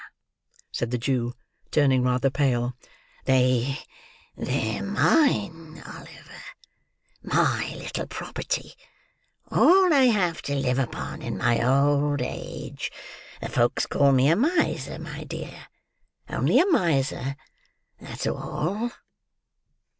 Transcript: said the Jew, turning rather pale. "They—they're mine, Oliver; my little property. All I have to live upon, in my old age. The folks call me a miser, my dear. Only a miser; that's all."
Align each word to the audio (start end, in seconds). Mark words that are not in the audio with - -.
said 0.71 0.89
the 0.89 0.97
Jew, 0.97 1.33
turning 1.69 2.01
rather 2.01 2.31
pale. 2.31 2.73
"They—they're 3.25 4.81
mine, 4.81 5.83
Oliver; 5.85 6.41
my 7.21 7.71
little 7.77 8.07
property. 8.07 8.73
All 9.51 9.93
I 9.93 10.05
have 10.05 10.41
to 10.49 10.55
live 10.55 10.79
upon, 10.79 11.21
in 11.21 11.37
my 11.37 11.61
old 11.63 12.19
age. 12.23 12.89
The 13.43 13.49
folks 13.49 13.85
call 13.85 14.11
me 14.11 14.27
a 14.29 14.35
miser, 14.35 14.97
my 14.97 15.23
dear. 15.23 15.67
Only 16.27 16.57
a 16.59 16.65
miser; 16.65 17.35
that's 17.99 18.25
all." 18.25 18.91